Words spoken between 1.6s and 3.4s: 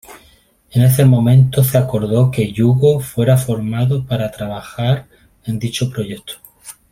se acordó que Yugo fuera